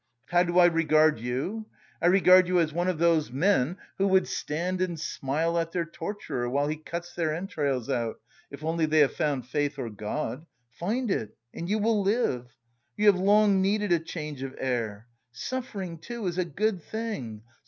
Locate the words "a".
13.91-13.99, 16.39-16.45